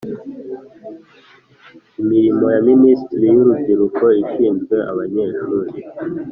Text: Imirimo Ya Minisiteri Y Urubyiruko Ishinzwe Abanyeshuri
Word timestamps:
Imirimo 2.01 2.45
Ya 2.55 2.61
Minisiteri 2.69 3.25
Y 3.31 3.37
Urubyiruko 3.43 4.03
Ishinzwe 4.23 4.75
Abanyeshuri 4.91 5.73